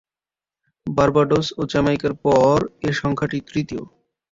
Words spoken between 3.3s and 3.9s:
তৃতীয়।